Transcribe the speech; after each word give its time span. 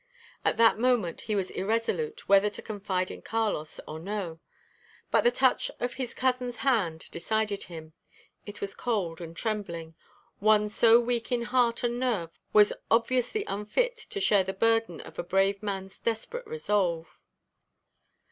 At 0.43 0.57
that 0.57 0.79
moment 0.79 1.21
he 1.21 1.35
was 1.35 1.51
irresolute 1.51 2.27
whether 2.27 2.49
to 2.49 2.61
confide 2.63 3.11
in 3.11 3.21
Carlos 3.21 3.79
or 3.87 3.99
no. 3.99 4.39
But 5.11 5.21
the 5.23 5.29
touch 5.29 5.69
of 5.79 5.93
his 5.93 6.15
cousin's 6.15 6.57
hand 6.65 7.01
decided 7.11 7.65
him. 7.65 7.93
It 8.43 8.61
was 8.61 8.73
cold 8.73 9.21
and 9.21 9.37
trembling. 9.37 9.93
One 10.39 10.69
so 10.69 10.99
weak 10.99 11.31
in 11.31 11.43
heart 11.43 11.83
and 11.83 11.99
nerve 11.99 12.31
was 12.51 12.73
obviously 12.89 13.45
unfit 13.45 13.95
to 13.95 14.19
share 14.19 14.43
the 14.43 14.53
burden 14.53 15.01
of 15.01 15.19
a 15.19 15.23
brave 15.23 15.61
man's 15.61 15.99
desperate 15.99 16.47
resolve. 16.47 17.19